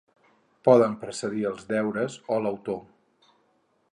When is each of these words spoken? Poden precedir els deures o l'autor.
Poden 0.67 0.95
precedir 1.03 1.43
els 1.51 1.69
deures 1.73 2.17
o 2.37 2.41
l'autor. 2.45 2.83